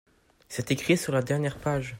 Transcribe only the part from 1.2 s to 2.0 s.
dernière page.